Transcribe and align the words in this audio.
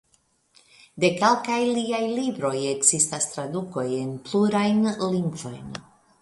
De 1.03 1.09
kelkaj 1.17 1.57
liaj 1.75 1.99
libroj 2.19 2.51
ekzistas 2.71 3.29
tradukoj 3.35 3.87
en 3.99 4.17
plurajn 4.31 4.83
lingvojn. 5.05 5.71